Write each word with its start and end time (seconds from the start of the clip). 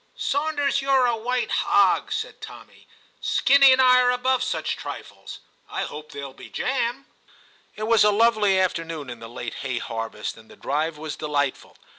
'Sawnders, 0.15 0.81
you're 0.81 1.05
a 1.05 1.15
white 1.15 1.51
hog,' 1.51 2.11
said 2.11 2.41
Tommy;' 2.41 2.87
Skinny 3.37 3.71
and 3.71 3.79
I 3.79 3.99
are 4.01 4.09
above 4.09 4.41
such 4.41 4.75
trifles. 4.75 5.41
I 5.69 5.83
hope 5.83 6.11
there'll 6.11 6.33
be 6.33 6.49
jam.' 6.49 7.05
It 7.75 7.83
was 7.83 8.03
a 8.03 8.09
lovely 8.09 8.59
afternoon 8.59 9.11
in 9.11 9.19
the 9.19 9.29
late 9.29 9.53
hay 9.61 9.77
harvest, 9.77 10.37
and 10.37 10.49
the 10.49 10.55
drive 10.55 10.97
was 10.97 11.15
delightful. 11.15 11.77